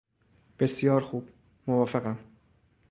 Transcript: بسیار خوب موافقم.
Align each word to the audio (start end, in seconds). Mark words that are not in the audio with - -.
بسیار 0.59 1.01
خوب 1.01 1.29
موافقم. 1.67 2.17